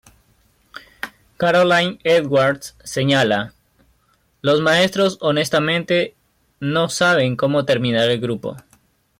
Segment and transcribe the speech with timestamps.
[1.37, 3.53] Carolyn Edwards señala:
[4.41, 6.15] "Los maestros honestamente
[6.59, 8.57] no saben cómo terminará el grupo.